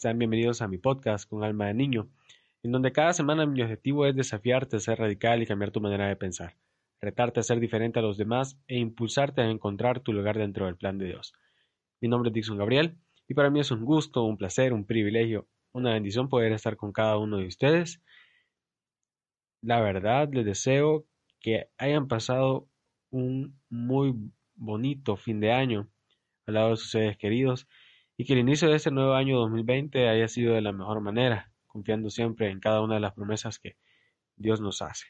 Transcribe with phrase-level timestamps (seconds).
[0.00, 2.08] sean bienvenidos a mi podcast con alma de niño,
[2.62, 6.08] en donde cada semana mi objetivo es desafiarte a ser radical y cambiar tu manera
[6.08, 6.56] de pensar,
[7.02, 10.76] retarte a ser diferente a los demás e impulsarte a encontrar tu lugar dentro del
[10.76, 11.34] plan de Dios.
[12.00, 12.96] Mi nombre es Dixon Gabriel
[13.28, 16.92] y para mí es un gusto, un placer, un privilegio, una bendición poder estar con
[16.92, 18.00] cada uno de ustedes.
[19.60, 21.04] La verdad, les deseo
[21.40, 22.66] que hayan pasado
[23.10, 24.14] un muy
[24.54, 25.90] bonito fin de año
[26.46, 27.68] al lado de sus seres queridos
[28.20, 31.50] y que el inicio de este nuevo año 2020 haya sido de la mejor manera,
[31.66, 33.78] confiando siempre en cada una de las promesas que
[34.36, 35.06] Dios nos hace.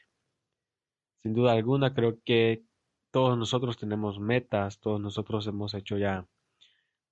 [1.21, 2.63] Sin duda alguna, creo que
[3.11, 6.25] todos nosotros tenemos metas, todos nosotros hemos hecho ya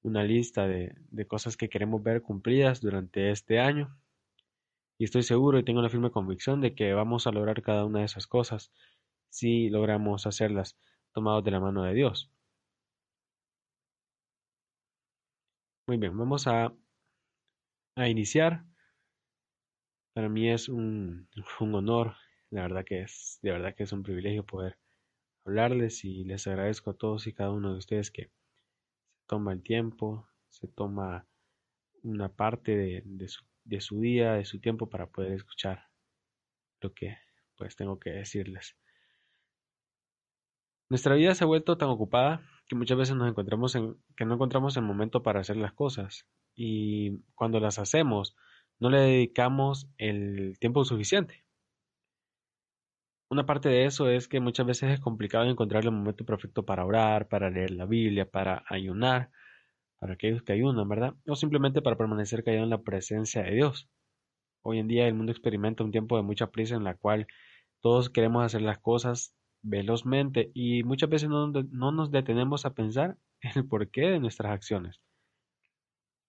[0.01, 0.95] una lista de,
[1.27, 3.93] cosas que queremos ver cumplidas durante este año.
[4.97, 7.99] Y estoy seguro y tengo la firme convicción de que vamos a lograr cada una
[7.99, 8.71] de esas cosas
[9.27, 10.77] si logramos hacerlas
[11.11, 12.31] tomados de la mano de Dios.
[15.89, 16.71] Muy bien, vamos a,
[17.95, 18.63] a iniciar.
[20.13, 21.27] Para mí es un,
[21.61, 22.13] un honor,
[22.51, 24.77] la verdad que es, de verdad que es un privilegio poder
[25.45, 28.31] hablarles y les agradezco a todos y cada uno de ustedes que se
[29.25, 31.27] toma el tiempo, se toma
[32.03, 35.89] una parte de, de, su, de su día, de su tiempo para poder escuchar
[36.81, 37.17] lo que
[37.57, 38.77] pues tengo que decirles.
[40.87, 44.35] Nuestra vida se ha vuelto tan ocupada que muchas veces nos encontramos en que no
[44.35, 48.35] encontramos el momento para hacer las cosas y cuando las hacemos
[48.79, 51.43] no le dedicamos el tiempo suficiente.
[53.31, 56.85] Una parte de eso es que muchas veces es complicado encontrar el momento perfecto para
[56.85, 59.31] orar, para leer la Biblia, para ayunar,
[59.99, 61.15] para aquellos que ayunan, ¿verdad?
[61.27, 63.89] O simplemente para permanecer callado en la presencia de Dios.
[64.61, 67.27] Hoy en día el mundo experimenta un tiempo de mucha prisa en la cual
[67.81, 73.17] todos queremos hacer las cosas velozmente y muchas veces no, no nos detenemos a pensar
[73.41, 75.01] en el porqué de nuestras acciones.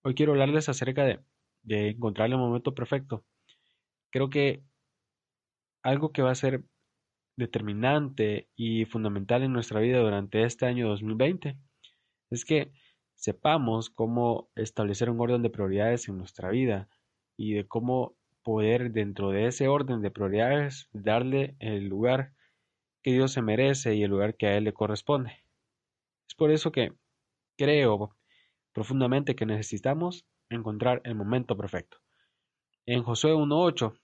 [0.03, 1.21] Hoy quiero hablarles acerca de,
[1.62, 3.25] de encontrar el momento perfecto.
[4.10, 4.62] Creo que
[5.82, 6.65] algo que va a ser
[7.37, 11.56] determinante y fundamental en nuestra vida durante este año 2020
[12.31, 12.72] es que
[13.15, 16.88] sepamos cómo establecer un orden de prioridades en nuestra vida
[17.37, 22.33] y de cómo poder dentro de ese orden de prioridades darle el lugar
[23.03, 25.44] que Dios se merece y el lugar que a Él le corresponde.
[26.28, 26.93] Es por eso que
[27.56, 28.16] creo
[28.72, 31.99] profundamente que necesitamos encontrar el momento perfecto.
[32.87, 33.99] En Josué 1.8,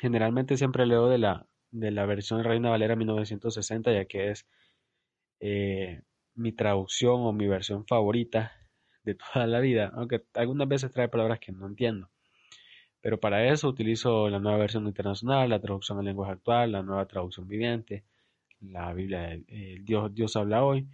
[0.00, 4.46] generalmente siempre leo de la, de la versión Reina Valera 1960, ya que es
[5.40, 6.02] eh,
[6.34, 8.52] mi traducción o mi versión favorita
[9.02, 12.10] de toda la vida, aunque algunas veces trae palabras que no entiendo.
[13.00, 17.06] Pero para eso utilizo la nueva versión internacional, la traducción al lenguaje actual, la nueva
[17.06, 18.04] traducción viviente,
[18.60, 19.38] la Biblia
[19.82, 20.88] Dios, Dios habla hoy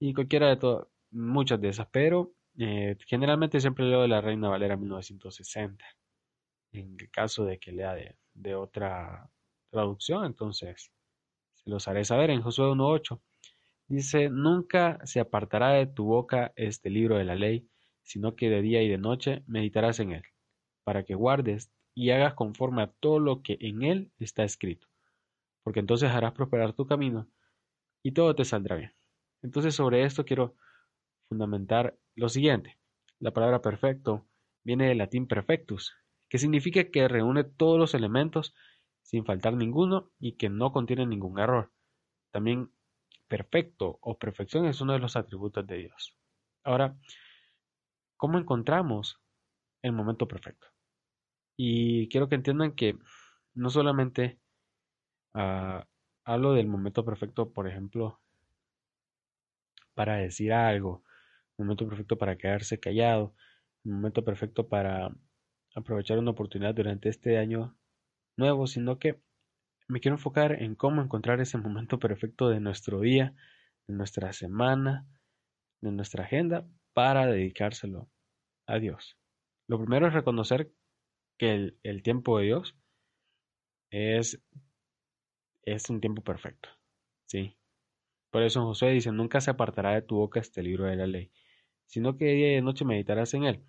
[0.00, 4.48] y cualquiera de todas, muchas de esas, pero eh, generalmente siempre leo de la Reina
[4.48, 5.84] Valera 1960.
[6.72, 9.30] En el caso de que lea de, de otra
[9.70, 10.92] traducción, entonces
[11.54, 13.20] se los haré saber en Josué 1.8.
[13.88, 17.68] Dice, nunca se apartará de tu boca este libro de la ley,
[18.02, 20.24] sino que de día y de noche meditarás en él
[20.88, 24.88] para que guardes y hagas conforme a todo lo que en él está escrito,
[25.62, 27.28] porque entonces harás prosperar tu camino
[28.02, 28.94] y todo te saldrá bien.
[29.42, 30.56] Entonces sobre esto quiero
[31.28, 32.78] fundamentar lo siguiente.
[33.18, 34.26] La palabra perfecto
[34.64, 35.94] viene del latín perfectus,
[36.30, 38.54] que significa que reúne todos los elementos
[39.02, 41.70] sin faltar ninguno y que no contiene ningún error.
[42.30, 42.72] También
[43.26, 46.16] perfecto o perfección es uno de los atributos de Dios.
[46.64, 46.96] Ahora,
[48.16, 49.20] ¿cómo encontramos
[49.82, 50.68] el momento perfecto?
[51.60, 52.96] Y quiero que entiendan que
[53.52, 54.38] no solamente
[55.34, 55.86] ah,
[56.24, 58.20] hablo del momento perfecto, por ejemplo,
[59.94, 61.02] para decir algo,
[61.58, 63.34] momento perfecto para quedarse callado,
[63.82, 65.10] momento perfecto para
[65.74, 67.76] aprovechar una oportunidad durante este año
[68.36, 69.20] nuevo, sino que
[69.88, 73.34] me quiero enfocar en cómo encontrar ese momento perfecto de nuestro día,
[73.88, 75.06] de nuestra semana,
[75.80, 78.08] de nuestra agenda, para dedicárselo
[78.66, 79.18] a Dios.
[79.66, 80.70] Lo primero es reconocer
[81.38, 82.76] que el, tiempo de Dios
[83.90, 84.42] es,
[85.62, 86.68] es un tiempo perfecto.
[87.26, 87.56] ¿sí?
[88.30, 91.30] Por eso José dice, nunca se apartará de tu boca este libro de la ley,
[91.86, 93.64] sino que día y de noche meditarás en él.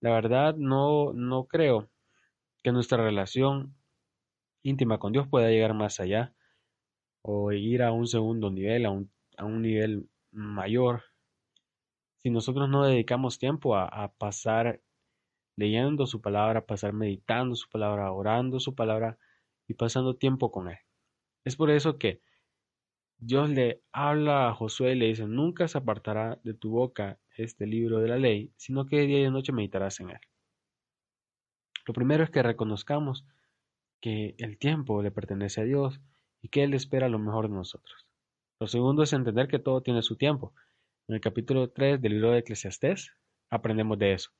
[0.00, 1.90] La verdad no, no creo
[2.62, 3.76] que nuestra relación
[4.62, 6.34] íntima con Dios pueda llegar más allá
[7.22, 11.04] o ir a un segundo nivel, a un, a un nivel mayor,
[12.16, 14.80] si nosotros no dedicamos tiempo a pasar
[15.60, 19.18] leyendo su palabra, pasar meditando su palabra, orando su palabra
[19.68, 20.78] y pasando tiempo con él.
[21.44, 22.22] Es por eso que
[23.18, 27.66] Dios le habla a Josué y le dice, nunca se apartará de tu boca este
[27.66, 30.20] libro de la ley, sino que día y noche meditarás en él.
[31.86, 33.26] Lo primero es que reconozcamos
[34.00, 36.00] que el tiempo le pertenece a Dios
[36.40, 38.06] y que Él espera lo mejor de nosotros.
[38.58, 40.54] Lo segundo es entender que todo tiene su tiempo.
[41.08, 43.12] En el capítulo 3 del libro de Eclesiastés
[43.50, 44.30] aprendemos de eso.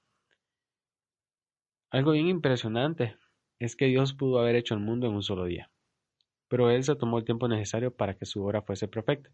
[1.91, 3.17] Algo bien impresionante
[3.59, 5.71] es que Dios pudo haber hecho el mundo en un solo día,
[6.49, 9.31] pero Él se tomó el tiempo necesario para que su obra fuese perfecta.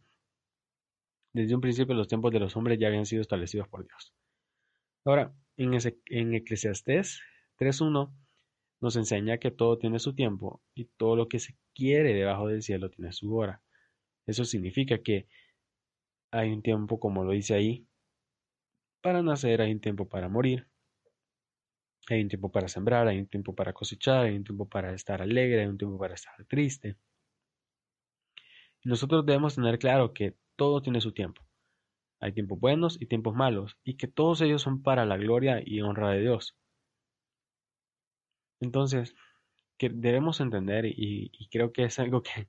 [1.34, 4.14] Desde un principio los tiempos de los hombres ya habían sido establecidos por Dios.
[5.04, 5.74] Ahora, en,
[6.06, 7.20] en Eclesiastés
[7.58, 8.10] 3.1
[8.80, 12.62] nos enseña que todo tiene su tiempo y todo lo que se quiere debajo del
[12.62, 13.62] cielo tiene su hora.
[14.26, 15.28] Eso significa que
[16.30, 17.86] hay un tiempo, como lo dice ahí,
[19.02, 20.66] para nacer, hay un tiempo para morir,
[22.14, 25.22] hay un tiempo para sembrar, hay un tiempo para cosechar, hay un tiempo para estar
[25.22, 26.96] alegre, hay un tiempo para estar triste.
[28.84, 31.42] Nosotros debemos tener claro que todo tiene su tiempo.
[32.20, 35.80] Hay tiempos buenos y tiempos malos, y que todos ellos son para la gloria y
[35.82, 36.56] honra de Dios.
[38.60, 39.14] Entonces,
[39.78, 42.30] que debemos entender, y, creo que es algo que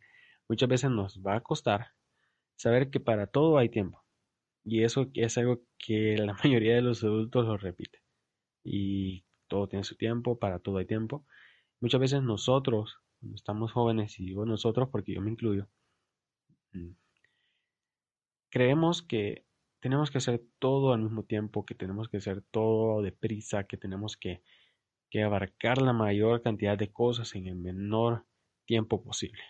[0.49, 1.93] muchas veces nos va a costar,
[2.57, 4.03] saber que para todo hay tiempo.
[4.63, 8.01] Y eso es algo que la mayoría de los adultos lo repite.
[8.63, 11.25] Y todo tiene su tiempo, para todo hay tiempo.
[11.79, 15.69] Muchas veces nosotros, cuando estamos jóvenes, y digo nosotros porque yo me incluyo,
[16.73, 16.91] mm,
[18.49, 19.45] creemos que
[19.79, 24.17] tenemos que hacer todo al mismo tiempo, que tenemos que hacer todo deprisa, que tenemos
[24.17, 24.41] que
[25.23, 28.25] abarcar la mayor cantidad de cosas en el menor
[28.65, 29.41] tiempo posible.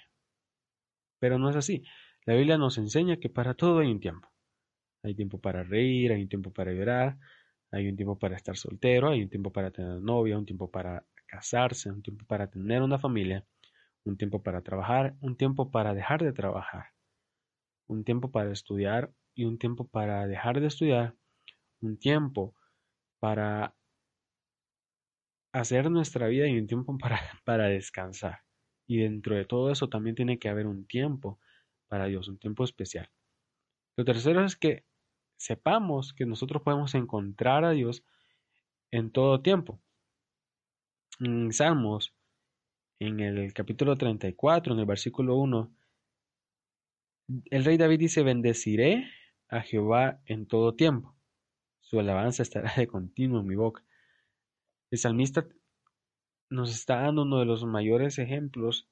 [1.20, 1.84] Pero no es así.
[2.26, 4.30] La Biblia nos enseña que para todo hay un tiempo.
[5.04, 7.18] Hay tiempo para reír, hay un tiempo para llorar,
[7.72, 11.06] hay un tiempo para estar soltero, hay un tiempo para tener novia, un tiempo para
[11.26, 13.46] casarse, un tiempo para tener una familia,
[14.04, 16.94] un tiempo para trabajar, un tiempo para dejar de trabajar,
[17.88, 21.16] un tiempo para estudiar y un tiempo para dejar de estudiar,
[21.82, 22.56] un tiempo
[23.20, 23.76] para
[25.52, 28.40] hacer nuestra vida y un tiempo para, para descansar.
[28.88, 31.40] Y dentro de todo eso también tiene que haber un tiempo
[31.88, 33.10] para Dios, un tiempo especial.
[33.98, 34.86] Lo tercero es que
[35.38, 38.04] sepamos que nosotros podemos encontrar a Dios
[38.92, 39.80] en todo tiempo.
[41.20, 42.14] En Salmos,
[43.00, 45.72] en el capítulo 34, en el versículo 1,
[47.46, 49.10] el rey David dice, bendeciré
[49.50, 51.16] a Jehová en todo tiempo.
[51.80, 53.84] Su alabanza estará de continuo en mi boca.
[54.92, 55.48] El salmista
[56.50, 58.88] nos está dando uno de los mayores ejemplos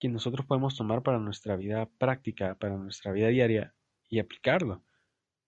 [0.00, 3.74] que nosotros podemos tomar para nuestra vida práctica, para nuestra vida diaria
[4.08, 4.82] y aplicarlo.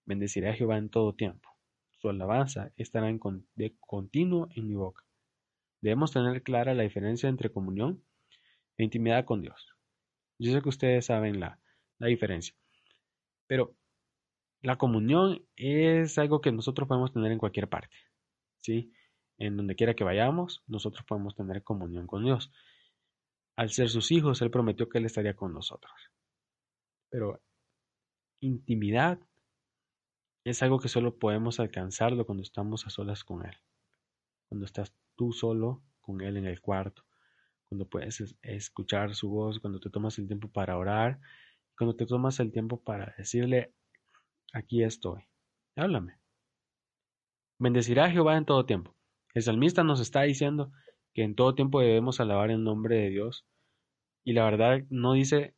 [0.05, 1.49] Bendeciré a Jehová en todo tiempo.
[1.97, 3.19] Su alabanza estará en
[3.55, 5.05] de continuo en mi boca.
[5.81, 8.03] Debemos tener clara la diferencia entre comunión
[8.77, 9.73] e intimidad con Dios.
[10.39, 11.59] Yo sé que ustedes saben la,
[11.99, 12.55] la diferencia.
[13.47, 13.75] Pero
[14.61, 17.95] la comunión es algo que nosotros podemos tener en cualquier parte.
[18.61, 18.93] ¿sí?
[19.37, 22.51] En donde quiera que vayamos, nosotros podemos tener comunión con Dios.
[23.55, 25.93] Al ser sus hijos, Él prometió que Él estaría con nosotros.
[27.09, 27.41] Pero
[28.39, 29.19] intimidad
[30.43, 33.55] es algo que solo podemos alcanzarlo cuando estamos a solas con Él.
[34.49, 37.03] Cuando estás tú solo con Él en el cuarto.
[37.69, 41.19] Cuando puedes escuchar su voz, cuando te tomas el tiempo para orar,
[41.77, 43.73] cuando te tomas el tiempo para decirle,
[44.51, 45.23] aquí estoy,
[45.75, 46.19] háblame.
[47.57, 48.95] Bendecirá a Jehová en todo tiempo.
[49.33, 50.71] El salmista nos está diciendo
[51.13, 53.45] que en todo tiempo debemos alabar el nombre de Dios.
[54.23, 55.55] Y la verdad no dice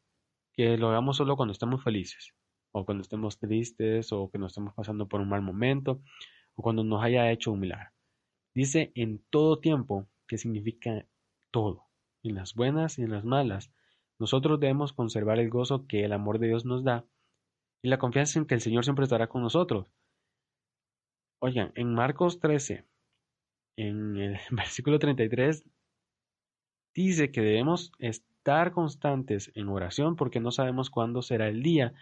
[0.53, 2.33] que lo hagamos solo cuando estemos felices,
[2.77, 6.01] o cuando estemos tristes, o que nos estemos pasando por un mal momento,
[6.55, 7.89] o cuando nos haya hecho un milagro.
[8.53, 11.07] Dice en todo tiempo, que significa
[11.51, 11.85] todo,
[12.21, 13.71] en las buenas y en las malas.
[14.19, 17.05] Nosotros debemos conservar el gozo que el amor de Dios nos da
[17.81, 19.87] y la confianza en que el Señor siempre estará con nosotros.
[21.39, 22.83] Oigan, en Marcos 13,
[23.77, 25.63] en el versículo 33,
[26.93, 31.93] dice que debemos estar constantes en oración porque no sabemos cuándo será el día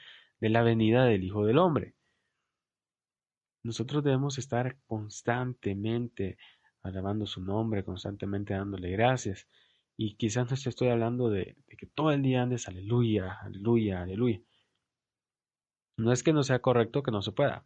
[0.43, 1.95] de la venida del Hijo del Hombre.
[3.63, 6.38] Nosotros debemos estar constantemente
[6.81, 9.47] alabando su nombre, constantemente dándole gracias.
[9.95, 14.41] Y quizás no estoy hablando de, de, que todo el día andes aleluya, aleluya, aleluya.
[15.95, 17.65] No es que no sea correcto que no se pueda,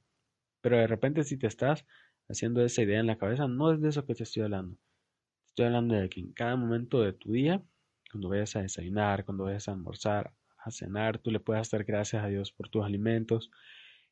[0.61, 1.83] pero de repente si te estás
[2.29, 4.77] haciendo esa idea en la cabeza, no es de eso que te estoy hablando.
[5.47, 7.59] Estoy hablando de que en cada momento de tu día,
[8.11, 10.31] cuando vayas a desayunar, cuando vayas a almorzar,
[10.67, 13.51] a cenar, tú le puedas dar gracias a Dios por tus alimentos,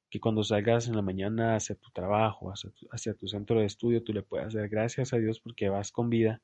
[0.09, 2.51] que cuando salgas en la mañana hacia tu trabajo,
[2.91, 6.09] hacia tu, centro de estudio, tú le puedas dar gracias a Dios porque vas con
[6.09, 6.41] vida,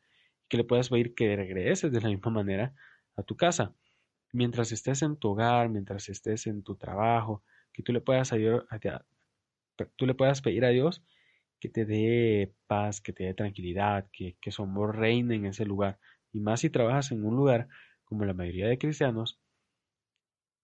[0.50, 2.74] que le puedas pedir que regreses de la misma manera
[3.16, 3.74] a tu casa.
[4.34, 8.66] Mientras estés en tu hogar, mientras estés en tu trabajo, que tú le puedas ayudar,
[9.96, 11.04] tú le puedas pedir a Dios
[11.60, 15.64] que te dé paz, que te dé tranquilidad, que, que su amor reine en ese
[15.64, 16.00] lugar.
[16.34, 17.68] Y más si trabajas en un lugar
[18.04, 19.41] como la mayoría de cristianos,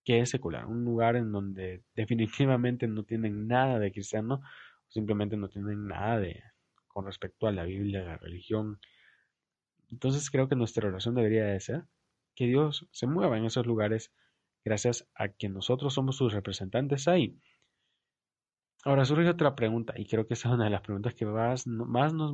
[0.07, 4.41] que es secular, un lugar en donde definitivamente no tienen nada de cristiano,
[4.87, 6.41] simplemente no tienen nada de
[6.87, 8.79] con respecto a la Biblia, a la religión.
[9.91, 11.83] Entonces creo que nuestra oración debería de ser
[12.35, 14.13] que Dios se mueva en esos lugares
[14.63, 17.37] gracias a que nosotros somos sus representantes ahí.
[18.85, 21.67] Ahora surge otra pregunta, y creo que esa es una de las preguntas que más,
[21.67, 22.33] más, nos,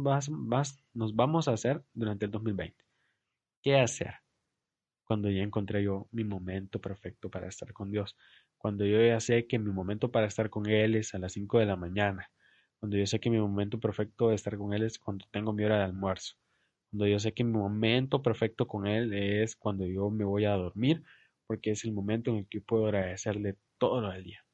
[0.94, 2.86] nos vamos a hacer durante el 2020.
[3.64, 4.23] ¿Qué hacer
[5.04, 8.16] cuando ya encontré yo mi momento perfecto para estar con Dios?
[8.58, 11.60] Cuando yo ya sé que mi momento para estar con Él es a las 5
[11.60, 12.32] de la mañana.
[12.80, 15.64] Cuando yo sé que mi momento perfecto de estar con Él es cuando tengo mi
[15.64, 16.36] hora de almuerzo.
[16.90, 20.52] Cuando yo sé que mi momento perfecto con Él es cuando yo me voy a
[20.54, 21.04] dormir
[21.48, 24.46] porque es el momento en el que puedo agradecerle todo del día.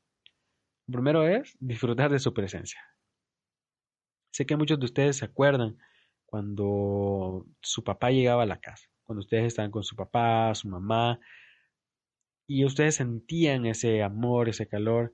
[0.88, 2.82] Lo primero es disfrutar de su presencia.
[4.32, 5.78] Sé que muchos de ustedes se acuerdan
[6.26, 11.20] cuando su papá llegaba a la casa, cuando ustedes estaban con su papá, su mamá,
[12.46, 15.14] y ustedes sentían ese amor, ese calor,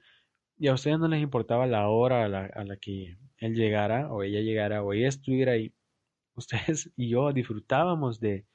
[0.58, 4.42] y a ustedes no les importaba la hora a la, que él llegara, o ella
[4.42, 5.74] llegara, o ella estuviera ahí.
[6.36, 8.46] Ustedes y yo disfrutábamos de,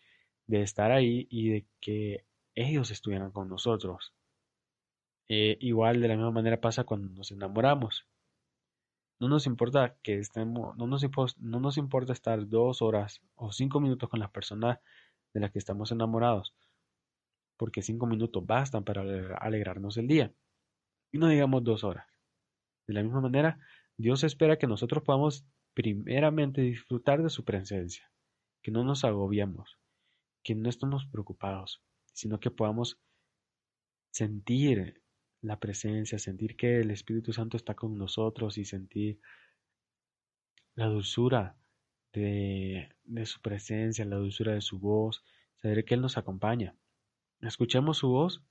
[0.47, 4.13] estar ahí y de que ellos estuvieran con nosotros.
[5.27, 8.05] Eh, igual de la misma manera pasa cuando nos enamoramos.
[9.19, 11.03] No nos importa que estemos, no nos,
[11.39, 14.83] no nos importa estar dos horas o cinco minutos con la persona
[15.33, 16.55] de la que estamos enamorados,
[17.57, 19.03] porque cinco minutos bastan para
[19.37, 20.33] alegrarnos el día.
[21.13, 22.07] Y no digamos dos horas.
[22.87, 23.59] De la misma manera,
[23.97, 25.45] Dios espera que nosotros podamos
[25.75, 28.11] primeramente disfrutar de su presencia,
[28.63, 29.79] que no nos agobiamos,
[30.43, 31.83] que no estemos preocupados,
[32.13, 32.99] sino que podamos
[34.11, 35.03] sentir
[35.43, 39.21] la presencia, sentir que el Espíritu Santo está con nosotros y sentir
[40.75, 41.60] la dulzura
[42.12, 42.88] de,
[43.25, 45.25] su presencia, la dulzura de su voz,
[45.57, 46.75] saber que Él nos acompaña.
[47.40, 48.43] Escuchemos su voz,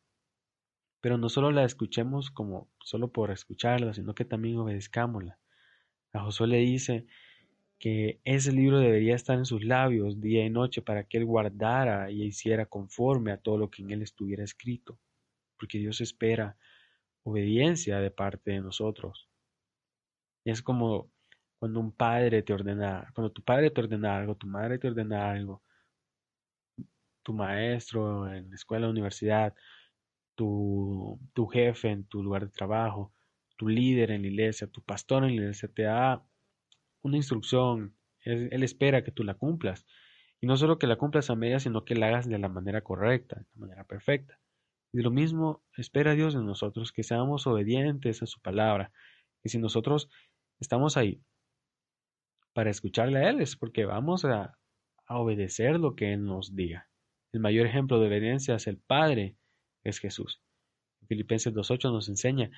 [1.02, 5.40] pero no solo la escuchemos como solo por escucharla, sino que también obedezcámosla.
[6.14, 7.06] A Josué le dice
[7.78, 12.12] que ese libro debería estar en sus labios día y noche para que él guardara
[12.12, 15.00] y hiciera conforme a todo lo que en él estuviera escrito,
[15.58, 16.58] porque Dios espera
[17.24, 19.30] obediencia de parte de nosotros.
[20.46, 21.12] es como
[21.60, 25.30] cuando un padre te ordena, cuando tu padre te ordena algo, tu madre te ordena
[25.32, 25.62] algo,
[27.22, 29.54] tu maestro en la escuela, universidad,
[30.36, 33.14] tu, tu jefe en tu lugar de trabajo,
[33.58, 36.24] tu líder en la iglesia, tu pastor en la iglesia te da
[37.02, 39.86] una instrucción, él, espera que tú la cumplas.
[40.42, 42.82] Y no solo que la cumplas a media, sino que la hagas de la manera
[42.82, 44.40] correcta, de la manera perfecta.
[44.94, 48.92] Y lo mismo espera Dios de nosotros, que seamos obedientes a su palabra.
[49.44, 50.10] Y si nosotros
[50.60, 51.22] estamos ahí
[52.54, 54.56] para escucharle a Él, es porque vamos a,
[55.08, 56.88] obedecer lo que Él nos diga.
[57.32, 59.36] El mayor ejemplo de obediencia es el Padre,
[59.84, 60.42] es Jesús.
[61.08, 62.52] Filipenses 2.8 nos enseña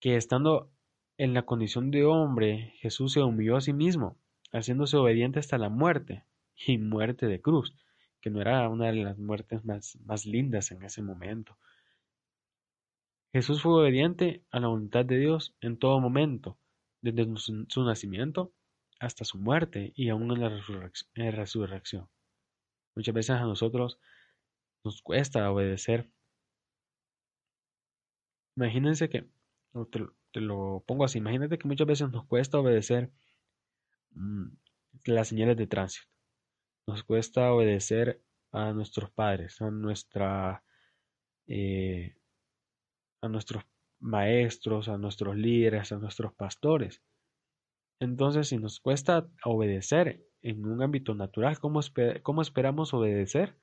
[0.00, 0.72] que estando
[1.18, 4.16] en la condición de hombre, Jesús se humilló a sí mismo,
[4.50, 6.24] haciéndose obediente hasta la muerte,
[6.66, 7.74] y muerte de cruz,
[8.20, 11.56] que no era una de las muertes más, más lindas en ese momento.
[13.32, 16.58] Jesús fue obediente a la voluntad de Dios en todo momento,
[17.02, 18.52] desde su, nacimiento
[18.98, 22.08] hasta su muerte y aún en la, resurrección.
[22.94, 23.98] Muchas veces a nosotros
[24.84, 26.10] nos cuesta obedecer.
[28.56, 29.28] Imagínense que,
[30.32, 33.10] te lo pongo así, imagínate que muchas veces nos cuesta obedecer
[34.10, 34.48] mm,
[35.06, 36.08] las señales de tránsito.
[36.86, 40.64] Nos cuesta obedecer a nuestros padres, a nuestra
[41.46, 42.14] eh,
[43.22, 43.64] a nuestros
[44.00, 47.02] maestros, a nuestros líderes, a nuestros pastores.
[48.00, 51.80] Entonces, si nos cuesta obedecer en un ámbito natural, ¿cómo,
[52.22, 53.58] ¿cómo, esperamos obedecer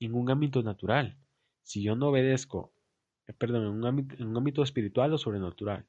[0.00, 1.18] en un ámbito natural?
[1.62, 2.72] Si yo no obedezco
[3.28, 5.86] eh, perdón, en un, ámbito, en un ámbito espiritual o sobrenatural.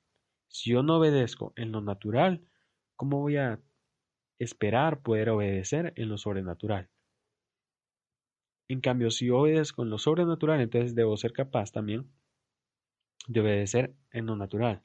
[0.48, 2.46] Si yo no obedezco en lo natural,
[2.96, 3.62] ¿cómo voy a
[4.40, 6.90] esperar poder obedecer en lo sobrenatural?
[8.68, 12.12] En cambio, si yo obedezco en lo sobrenatural, entonces debo ser capaz también
[13.28, 14.84] de obedecer en lo natural.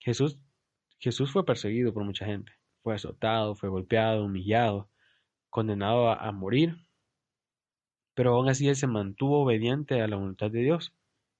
[0.00, 0.38] Jesús,
[0.98, 4.90] Jesús fue perseguido por mucha gente, fue azotado, fue golpeado, humillado,
[5.50, 6.76] condenado a morir
[8.16, 10.94] pero aún así él se mantuvo obediente a la voluntad de Dios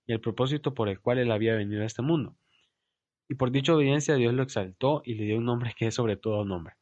[0.06, 2.36] y al propósito por el cual él había venido a este mundo.
[3.28, 6.18] Y por dicha obediencia Dios lo exaltó y le dio un nombre que es sobre
[6.18, 6.74] todo nombre,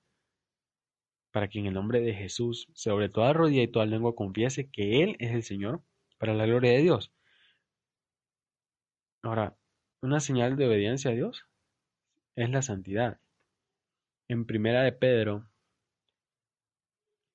[1.31, 5.04] para que en el nombre de Jesús, sobre toda rodilla y toda lengua confiese que
[5.04, 5.81] Él es el Señor,
[6.19, 7.12] para la gloria de Dios.
[9.23, 9.57] Ahora,
[10.02, 11.47] una señal de obediencia a Dios
[12.36, 13.20] es la santidad.
[14.28, 15.46] En primera de Pedro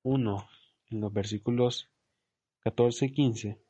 [0.03, 0.49] 1,
[0.91, 1.89] en los versículos
[2.61, 3.61] 14 y 15,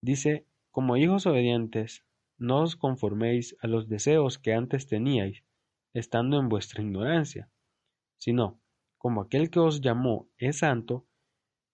[0.00, 2.04] dice, como hijos obedientes,
[2.38, 5.42] no os conforméis a los deseos que antes teníais,
[5.94, 7.48] estando en vuestra ignorancia,
[8.18, 8.60] sino,
[8.98, 11.06] como aquel que os llamó es santo,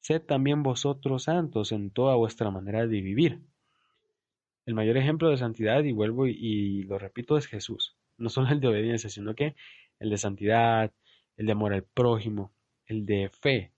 [0.00, 3.42] sed también vosotros santos en toda vuestra manera de vivir.
[4.64, 7.96] El mayor ejemplo de santidad, y vuelvo y, lo repito, es Jesús.
[8.16, 9.56] No solo el de obediencia, sino que
[9.98, 10.92] el de santidad,
[11.36, 12.52] el de amor al prójimo,
[12.86, 13.72] el de fe.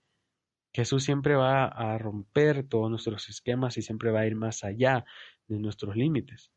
[0.73, 5.05] Jesús siempre va a romper todos nuestros esquemas y siempre va a ir más allá
[5.47, 6.51] de nuestros límites.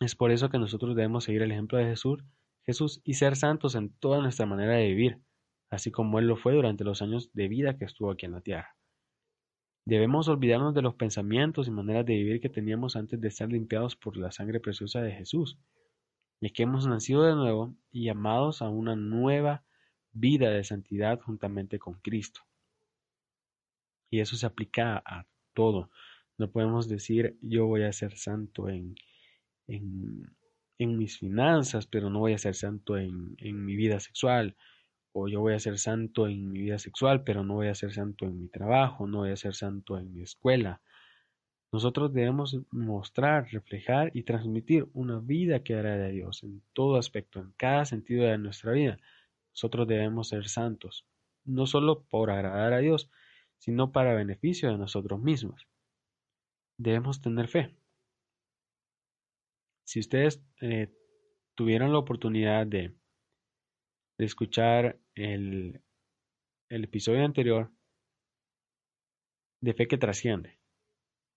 [0.00, 2.24] Es por eso que nosotros debemos seguir el ejemplo de Jesús,
[2.64, 5.18] Jesús y ser santos en toda nuestra manera de vivir,
[5.70, 8.40] así como Él lo fue durante los años de vida que estuvo aquí en la
[8.40, 8.76] tierra.
[9.84, 13.96] Debemos olvidarnos de los pensamientos y maneras de vivir que teníamos antes de estar limpiados
[13.96, 15.58] por la sangre preciosa de Jesús,
[16.40, 19.64] y que hemos nacido de nuevo y llamados a una nueva
[20.12, 22.40] vida de santidad juntamente con Cristo.
[24.10, 25.90] Y eso se aplica a todo.
[26.38, 28.94] No podemos decir yo voy a ser santo en
[30.78, 34.56] mis finanzas, pero no voy a ser santo en mi vida sexual.
[35.12, 37.92] O yo voy a ser santo en mi vida sexual, pero no voy a ser
[37.92, 40.80] santo en mi trabajo, no voy a ser santo en mi escuela.
[41.70, 47.40] Nosotros debemos mostrar, reflejar y transmitir una vida que hará de Dios en todo aspecto,
[47.40, 48.98] en cada sentido de nuestra vida.
[49.52, 51.06] Nosotros debemos ser santos,
[51.44, 53.10] no solo por agradar a Dios,
[53.58, 55.66] sino para beneficio de nosotros mismos.
[56.78, 57.74] Debemos tener fe.
[59.84, 60.92] Si ustedes eh,
[61.54, 62.94] tuvieron la oportunidad de,
[64.18, 65.82] escuchar el,
[66.68, 67.70] episodio anterior
[69.60, 70.58] de fe que trasciende.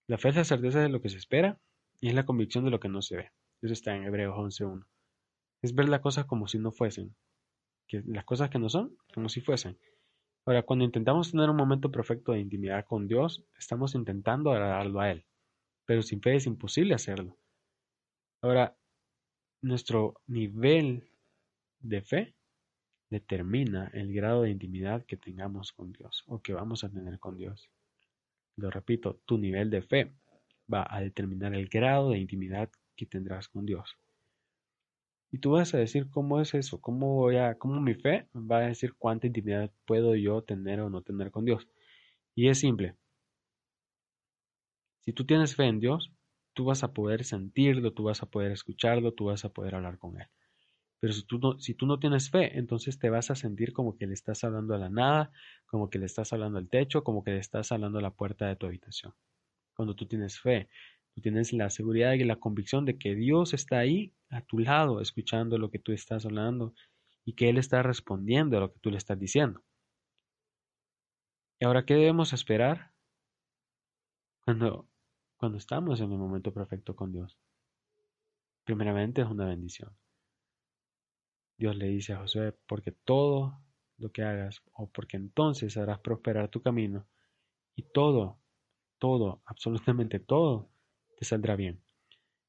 [0.08, 1.60] La fe es la certeza de lo que se espera
[2.00, 3.32] y es la convicción de lo que no se ve.
[3.62, 4.86] Eso está en Hebreos 11.1.
[5.62, 7.14] Es ver las cosas como si no fuesen.
[7.88, 9.78] Que las cosas que no son, como si fuesen.
[10.44, 15.10] Ahora, cuando intentamos tener un momento perfecto de intimidad con Dios, estamos intentando agradarlo a
[15.10, 15.24] Él.
[15.84, 17.36] Pero sin fe es imposible hacerlo.
[18.42, 18.76] Ahora,
[19.60, 21.10] nuestro nivel
[21.80, 22.35] de fe
[23.10, 27.36] determina el grado de intimidad que tengamos con Dios o que vamos a tener con
[27.36, 27.70] Dios.
[28.56, 30.12] Lo repito, tu nivel de fe
[30.72, 33.96] va a determinar el grado de intimidad que tendrás con Dios.
[35.30, 38.58] Y tú vas a decir cómo es eso, cómo voy a, cómo mi fe va
[38.58, 41.68] a decir cuánta intimidad puedo yo tener o no tener con Dios.
[42.34, 42.96] Y es simple.
[45.00, 46.12] Si tú tienes fe en Dios,
[46.54, 49.98] tú vas a poder sentirlo, tú vas a poder escucharlo, tú vas a poder hablar
[49.98, 50.26] con él.
[51.00, 54.06] Pero si tú, no, si no tienes fe, entonces te vas a sentir como que
[54.06, 55.30] le estás hablando a la nada,
[55.66, 58.46] como que le estás hablando al techo, como que le estás hablando a la puerta
[58.46, 59.14] de tu habitación.
[59.74, 60.68] Cuando tú tienes fe,
[61.14, 65.00] tú tienes la seguridad y la convicción de que Dios está ahí a tu lado,
[65.00, 66.74] escuchando lo que tú estás hablando
[67.24, 69.62] y que Él está respondiendo a lo que tú le estás diciendo.
[71.60, 72.92] ¿Y ahora qué debemos esperar?
[74.44, 74.88] Cuando
[75.36, 77.38] cuando estamos en el momento perfecto con Dios.
[78.64, 79.96] Primeramente es una bendición.
[81.58, 83.58] Dios le dice a Josué, porque todo
[83.98, 87.06] lo que hagas, o porque entonces harás prosperar tu camino,
[87.74, 88.38] y todo,
[88.98, 90.68] todo, absolutamente todo,
[91.18, 91.82] te saldrá bien.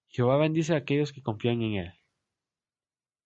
[0.09, 1.93] Jehová bendice a aquellos que confían en Él.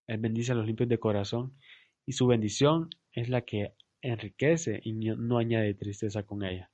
[0.08, 1.58] Él bendice a los limpios de corazón,
[2.06, 6.72] y su bendición es la que enriquece y no añade tristeza con ella.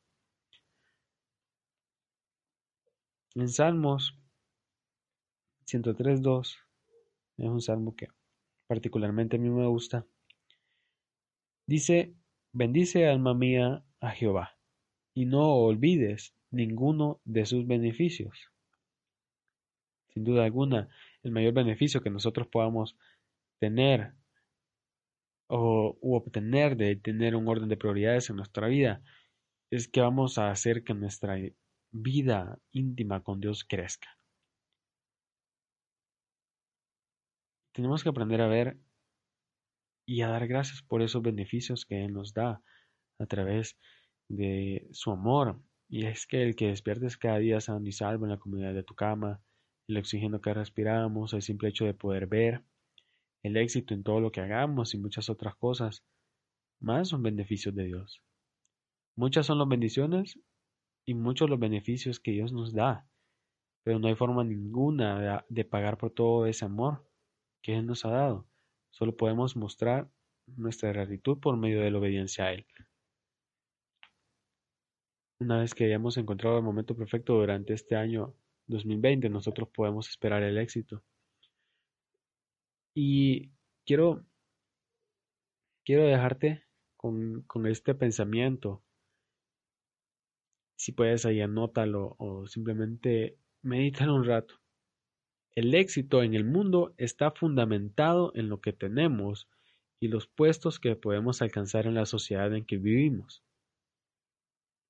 [3.35, 4.17] En Salmos
[5.65, 6.57] 103.2
[7.37, 8.07] es un salmo que
[8.67, 10.05] particularmente a mí me gusta.
[11.65, 12.13] Dice,
[12.53, 14.57] bendice alma mía a Jehová
[15.13, 18.51] y no olvides ninguno de sus beneficios.
[20.13, 20.89] Sin duda alguna,
[21.23, 22.95] el mayor beneficio que nosotros podamos
[23.59, 24.13] tener
[25.47, 29.01] o obtener de tener un orden de prioridades en nuestra vida
[29.71, 31.37] es que vamos a hacer que nuestra
[31.91, 34.16] vida íntima con Dios crezca.
[37.77, 38.79] Tenemos que aprender a ver
[40.07, 42.63] y a dar gracias por esos beneficios que Él nos da
[43.19, 43.77] a través
[44.27, 45.61] de su amor.
[45.87, 48.81] Y es que el que despiertes cada día sano y salvo en la comunidad de
[48.81, 49.43] tu cama,
[49.87, 52.63] el oxígeno que respiramos, el simple hecho de poder ver,
[53.43, 56.03] el éxito en todo lo que hagamos y muchas otras cosas,
[56.79, 58.23] más son beneficios de Dios.
[59.15, 60.39] Muchas son las bendiciones
[61.05, 63.07] y muchos los beneficios que Dios nos da,
[63.83, 67.06] pero no hay forma ninguna de, pagar por todo ese amor
[67.67, 68.47] que Él nos ha dado.
[68.91, 70.09] Solo podemos mostrar
[70.55, 72.65] nuestra gratitud por medio de la obediencia a Él.
[75.41, 78.33] Una vez que hayamos encontrado el momento perfecto durante este año
[78.67, 81.03] 2020 nosotros podemos esperar el éxito.
[82.95, 83.51] Y
[83.85, 84.25] quiero,
[85.83, 86.63] quiero dejarte
[86.95, 88.81] con, con este pensamiento.
[90.77, 94.55] Si puedes ahí anótalo o simplemente medítalo un rato.
[95.57, 99.49] El éxito en el mundo está fundamentado en lo que tenemos
[99.99, 103.43] y los puestos que podemos alcanzar en la sociedad en que vivimos.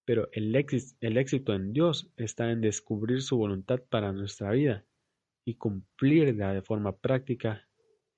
[0.04, 4.84] Pero el, éxito en Dios está en descubrir su voluntad para nuestra vida
[5.46, 7.66] y cumplirla de forma práctica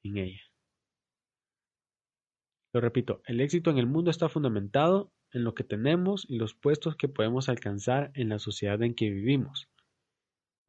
[0.02, 0.42] en ella.
[2.74, 6.56] Lo repito, el éxito en el mundo está fundamentado en lo que tenemos y los
[6.56, 9.70] puestos que podemos alcanzar en la sociedad en que vivimos.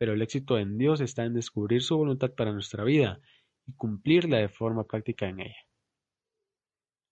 [0.00, 3.20] Pero el éxito en Dios está en descubrir su voluntad para nuestra vida
[3.66, 5.66] y cumplirla de forma práctica en ella.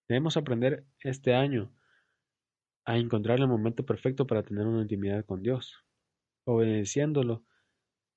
[0.08, 1.70] Debemos aprender este año
[2.86, 5.84] a encontrar el momento perfecto para tener una intimidad con Dios,
[6.46, 7.44] obedeciéndolo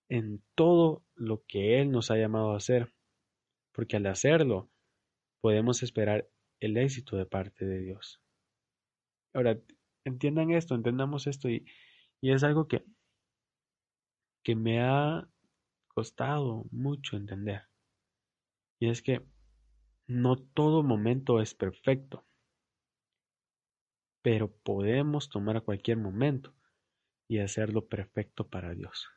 [0.10, 2.94] en todo lo que Él nos ha llamado a hacer,
[3.74, 4.70] porque al hacerlo
[5.42, 6.30] podemos esperar
[6.62, 8.22] el éxito de parte de Dios.
[9.34, 9.60] Ahora,
[10.06, 11.66] entiendan esto, entendamos esto y,
[12.22, 12.86] y es algo que,
[14.44, 15.28] que me ha
[15.88, 17.64] costado mucho entender.
[18.80, 19.26] Y es que
[20.08, 22.26] no todo momento es perfecto
[24.22, 26.54] pero podemos tomar cualquier momento
[27.28, 29.10] y hacerlo perfecto para Dios.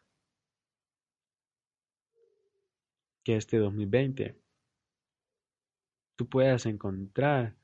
[3.23, 4.39] Que este 2020
[6.17, 7.57] tú puedas encontrar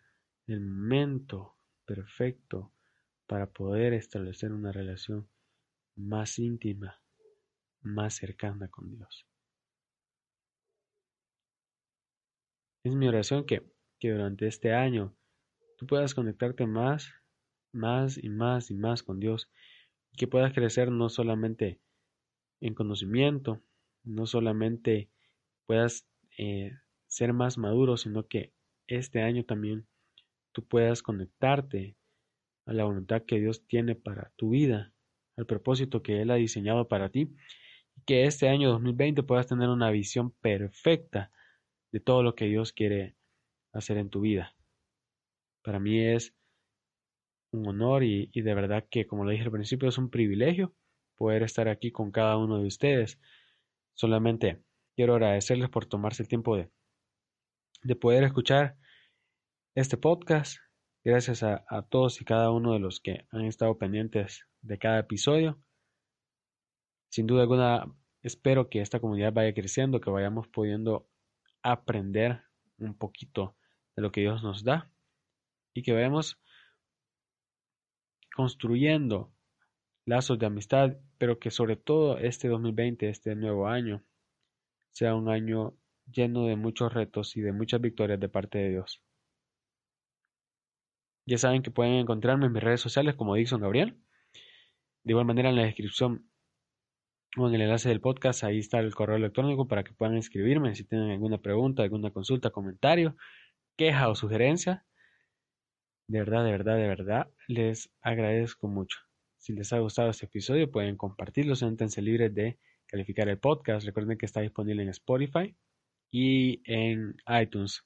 [0.46, 2.72] el momento perfecto
[3.26, 5.28] para poder establecer una relación
[5.94, 7.00] más íntima,
[7.82, 9.26] más cercana con Dios.
[12.84, 13.62] Es mi oración que,
[13.98, 15.14] que durante este año
[15.76, 17.12] tú puedas conectarte más
[17.72, 19.50] más y más y más con Dios,
[20.16, 21.80] que puedas crecer no solamente
[22.60, 23.62] en conocimiento,
[24.02, 25.08] no solamente
[25.66, 26.72] puedas eh,
[27.06, 28.52] ser más maduro, sino que
[28.86, 29.86] este año también
[30.52, 31.96] tú puedas conectarte
[32.66, 34.92] a la voluntad que Dios tiene para tu vida,
[35.36, 37.34] al propósito que Él ha diseñado para ti,
[38.06, 41.30] que este año 2020 puedas tener una visión perfecta
[41.92, 43.16] de todo lo que Dios quiere
[43.72, 44.54] hacer en tu vida.
[45.62, 46.34] Para mí es
[47.52, 50.74] un honor y, de verdad que, como lo dije al principio, es un privilegio
[51.16, 53.20] poder estar aquí con cada uno de ustedes.
[53.94, 54.62] Solamente
[54.96, 56.70] quiero agradecerles por tomarse el tiempo de,
[57.82, 58.76] de poder escuchar
[59.74, 60.58] este podcast.
[61.04, 65.00] Gracias a, a, todos y cada uno de los que han estado pendientes de cada
[65.00, 65.60] episodio.
[67.10, 67.92] Sin duda alguna,
[68.22, 71.08] espero que esta comunidad vaya creciendo, que vayamos pudiendo
[71.62, 72.42] aprender
[72.78, 73.56] un poquito
[73.96, 74.90] de lo que Dios nos da
[75.74, 76.40] y que vayamos
[78.34, 79.32] construyendo
[80.06, 84.02] lazos de amistad, pero que sobre todo este 2020, este nuevo año,
[84.92, 85.74] sea un año
[86.06, 89.02] lleno de muchos retos y de muchas victorias de parte de Dios.
[91.26, 94.00] Ya saben que pueden encontrarme en mis redes sociales como Dixon Gabriel.
[95.04, 96.29] De igual manera en la descripción
[97.36, 100.74] o en el enlace del podcast, ahí está el correo electrónico para que puedan escribirme
[100.74, 103.16] si tienen alguna pregunta, alguna consulta, comentario,
[103.76, 104.84] queja o sugerencia.
[106.08, 108.98] De verdad, de verdad, de verdad, les agradezco mucho.
[109.38, 113.86] Si les ha gustado este episodio, pueden compartirlo, siéntense libres de calificar el podcast.
[113.86, 115.56] Recuerden que está disponible en Spotify
[116.10, 117.84] y en iTunes.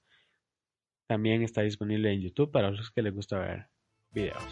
[1.07, 3.67] También está disponible en YouTube para los que les gusta ver
[4.11, 4.43] videos.